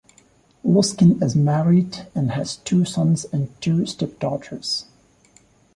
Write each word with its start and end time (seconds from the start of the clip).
Luskin 0.65 1.21
is 1.21 1.35
married 1.35 2.07
and 2.15 2.31
has 2.31 2.55
two 2.55 2.85
sons 2.85 3.23
and 3.25 3.51
two 3.61 3.85
step 3.85 4.17
daughters. 4.17 4.85